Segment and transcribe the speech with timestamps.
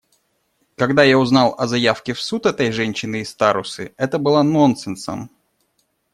[0.77, 5.29] Когда я узнал о заявке в суд этой женщины из Тарусы, это было нонсенсом.